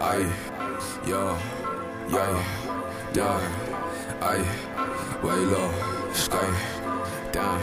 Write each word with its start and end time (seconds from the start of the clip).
Ay, 0.00 0.26
yo, 1.06 1.36
yo, 2.10 2.42
down. 3.12 3.40
Ay, 4.20 4.40
way 5.22 5.40
low, 5.46 5.70
sky, 6.12 6.50
down. 7.32 7.60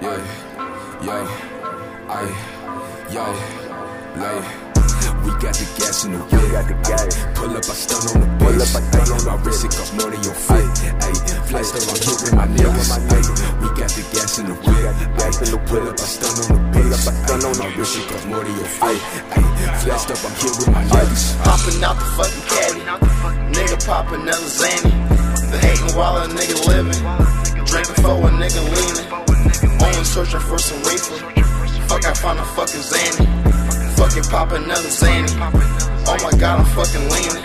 Yeah, 0.00 0.20
yeah, 1.02 2.08
ay, 2.08 2.28
yo, 3.10 3.24
lay. 4.20 4.40
We 5.24 5.30
got 5.42 5.54
the 5.54 5.66
gas 5.76 6.04
in 6.04 6.12
the 6.12 6.18
whip. 6.18 6.52
got 6.52 6.68
the 6.68 6.74
gas. 6.88 7.16
Pull 7.34 7.50
up, 7.50 7.58
I 7.58 7.74
stun 7.74 8.00
on 8.08 8.20
the 8.22 8.44
Pull 8.44 8.54
bitch. 8.54 8.74
up, 8.74 8.82
I 8.82 9.04
stun 9.04 9.18
on 9.18 9.24
my 9.26 9.44
wrist, 9.44 9.64
it 9.64 9.70
cost 9.76 9.92
more 9.94 10.10
than 10.10 10.22
your 10.22 10.34
fit. 10.34 10.64
Ay, 11.02 11.14
flex 11.50 11.74
up, 11.74 11.82
I'm 11.84 11.98
with 12.22 12.34
my 12.34 12.46
niggas. 12.46 12.88
Ay, 12.88 13.47
we 13.60 13.68
got 13.74 13.90
the 13.90 14.02
gas 14.14 14.38
in 14.38 14.46
the 14.46 14.54
whip. 14.54 14.78
gas 15.18 15.36
in 15.42 15.50
the 15.50 15.58
Ay, 15.58 15.66
pull 15.66 15.88
up, 15.88 15.98
I 15.98 16.06
stun 16.06 16.34
on 16.38 16.46
the 16.48 16.78
bitch. 16.78 16.92
up, 16.94 17.02
I 17.02 17.12
stun 17.14 17.40
on 17.44 17.54
the 17.58 17.66
wrist, 17.78 17.98
it 17.98 18.08
cost 18.08 18.26
more 18.26 18.44
than 18.44 18.54
your. 18.54 18.70
Ay, 18.82 18.96
flexed 19.82 20.10
up, 20.10 20.20
I'm 20.22 20.34
here 20.38 20.54
with 20.58 20.70
my 20.70 20.82
niggas. 20.86 21.24
Popping 21.44 21.78
out 21.84 21.96
the 21.98 22.06
fucking 22.16 22.44
caddy. 22.50 22.82
Nigga 23.54 23.78
popping 23.86 24.22
another 24.22 24.50
Zanny. 24.50 24.92
The 25.50 25.58
hating 25.58 25.92
while 25.96 26.22
a 26.22 26.28
nigga 26.28 26.56
living. 26.68 27.00
Drinking 27.66 27.98
for 28.02 28.14
a 28.16 28.30
nigga 28.38 28.62
leaning. 28.62 29.08
Only 29.82 30.04
searching 30.04 30.40
for 30.40 30.58
some 30.58 30.80
reefer. 30.86 31.18
Fuck, 31.88 32.04
I 32.04 32.14
found 32.14 32.38
a 32.38 32.44
fucking 32.54 32.84
Zanny. 32.84 33.26
Fucking 33.96 34.30
pop 34.30 34.52
another 34.52 34.92
Zanny. 34.92 35.32
Oh 36.06 36.16
my 36.22 36.30
god, 36.38 36.60
I'm 36.60 36.66
fucking 36.76 37.08
leaning. 37.10 37.44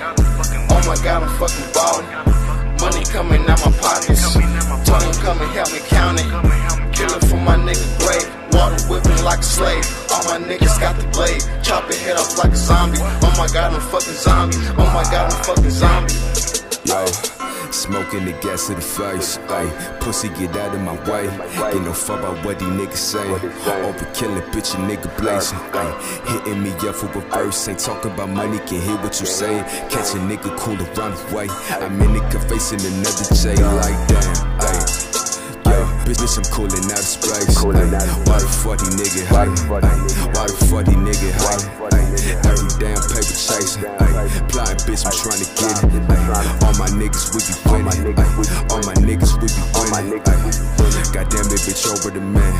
Oh 0.69 0.81
my 0.85 0.97
god, 1.03 1.23
I'm 1.23 1.31
fucking 1.39 1.73
ballin'. 1.73 2.05
Money 2.83 3.03
coming 3.05 3.41
out 3.49 3.59
my 3.63 3.71
pockets. 3.79 4.33
Tony 4.83 5.11
come 5.23 5.39
and 5.39 5.51
help 5.55 5.71
me 5.71 5.79
count 5.87 6.02
like 9.23 9.39
a 9.39 9.43
slave. 9.43 9.85
All 10.11 10.23
my 10.25 10.45
niggas 10.45 10.79
got 10.79 10.95
the 10.99 11.07
blade. 11.07 11.41
Chop 11.63 11.89
your 11.89 11.99
head 11.99 12.17
off 12.17 12.37
like 12.37 12.51
a 12.51 12.55
zombie. 12.55 12.97
Oh 12.99 13.33
my 13.37 13.47
god, 13.47 13.73
I'm 13.73 13.81
fucking 13.81 14.13
zombie. 14.13 14.57
Oh 14.77 14.85
my 14.93 15.03
god, 15.09 15.31
I'm 15.31 15.43
fucking 15.43 15.71
zombie. 15.71 16.13
Yo, 16.85 17.05
smoking 17.71 18.25
the 18.25 18.33
gas 18.43 18.67
to 18.67 18.75
the 18.75 18.81
face. 18.81 19.39
Ay, 19.49 19.67
pussy 20.01 20.27
get 20.29 20.55
out 20.57 20.75
of 20.75 20.81
my 20.81 20.93
way. 21.09 21.25
Get 21.71 21.81
no 21.81 21.93
fuck 21.93 22.19
about 22.19 22.45
what 22.45 22.59
these 22.59 22.67
niggas 22.67 22.97
say. 22.97 23.23
Overkilling, 23.87 24.43
bitch, 24.51 24.75
a 24.75 24.77
nigga 24.77 25.09
blazing. 25.17 25.59
Ay, 25.71 25.89
hitting 26.27 26.61
me 26.61 26.71
up 26.87 26.95
for 26.95 27.07
a 27.07 27.21
verse. 27.31 27.67
Ain't 27.69 27.79
talking 27.79 28.11
about 28.11 28.29
money, 28.29 28.59
can 28.59 28.81
hear 28.81 28.97
what 28.97 29.19
you 29.19 29.25
say. 29.25 29.63
Catch 29.89 30.13
a 30.15 30.19
nigga 30.19 30.55
cool 30.57 30.75
to 30.77 30.83
run 30.99 31.13
away. 31.31 31.47
I'm 31.71 32.01
in 32.01 32.11
nigga 32.19 32.39
facing 32.49 32.81
another 32.81 33.25
J 33.33 33.55
like 33.79 34.07
damn. 34.07 34.35
Ay, 34.59 34.75
yo, 34.75 34.82
business, 36.05 36.37
I'm 36.37 36.45
cooling 36.51 36.85
out 36.91 36.99
of 36.99 37.07
space. 37.07 37.57
Coolin' 37.57 37.93
Ay, 37.93 37.97
out 37.97 38.07
of 38.07 38.27
why 38.27 38.39
the 38.39 38.47
fuck 38.47 38.77
these 38.79 38.95
nigga 38.95 39.23
Why 39.31 39.45
hate? 39.45 39.55
the 39.55 39.63
fuck 39.67 39.81
these 39.83 39.91
Ay, 39.91 39.99
nigga 40.03 40.35
Why 40.35 40.45
the 40.47 40.55
fuck 40.67 40.83
these 40.85 41.01
nigga 41.03 41.29
Why 41.43 41.55
the 41.55 41.63
hate? 41.63 41.77
fuck 41.79 41.91
these 41.91 42.09
nigga 42.13 42.33
hate? 42.33 42.47
Every 42.47 42.71
damn 42.79 43.01
paper 43.09 43.35
chasing. 43.37 43.83
Flying 44.53 44.79
bitch, 44.85 45.03
I'm 45.07 45.15
trying 45.15 45.41
to 45.41 45.47
get 45.57 45.77
it. 45.83 46.63
All 46.63 46.75
my 46.79 46.87
niggas, 46.93 47.25
we 47.33 47.39
be 47.43 47.53
winning. 47.67 47.93
niggas, 47.95 48.03
we 48.03 48.13
be 48.13 48.21
Ay, 48.21 48.69
All 48.71 48.81
my 48.83 48.93
niggas, 49.01 49.33
we 49.41 49.47
be 49.49 49.61
winning. 49.79 50.19
niggas. 50.19 51.13
Goddamn 51.13 51.47
it, 51.53 51.61
bitch, 51.63 51.85
over 51.89 52.09
the 52.11 52.21
man. 52.21 52.53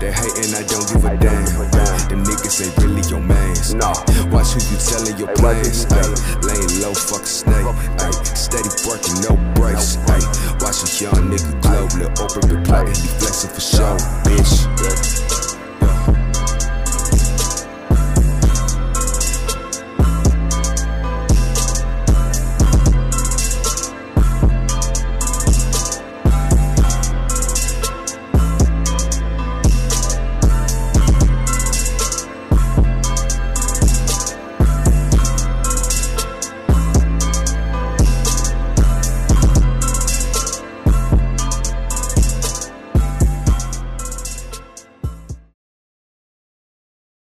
They 0.00 0.12
hating, 0.12 0.54
I 0.54 0.62
don't 0.64 0.86
give 0.88 1.04
a 1.04 1.16
damn. 1.18 1.44
give 1.44 1.60
a 1.60 1.66
damn. 1.70 2.08
Them 2.08 2.22
niggas 2.24 2.56
ain't 2.64 2.76
really 2.78 3.02
your 3.10 3.20
mans. 3.20 3.74
Watch 4.32 4.54
who 4.56 4.60
you 4.70 4.78
telling 4.80 5.16
your 5.18 5.28
plans. 5.36 5.84
Fuck 7.00 7.22
a 7.22 7.26
snake. 7.26 7.66
Ay, 7.98 8.10
Steady 8.34 8.68
working, 8.86 9.16
no 9.24 9.36
breaks. 9.54 9.96
Ay, 10.08 10.20
Watch 10.60 10.84
a 10.84 11.04
young 11.04 11.30
nigga 11.30 11.62
glow. 11.62 11.88
Lil' 11.96 12.12
open, 12.20 12.62
plotting, 12.64 12.94
he 12.94 13.08
flexing 13.18 13.50
for 13.50 13.60
show, 13.60 13.96
bitch. 14.24 14.59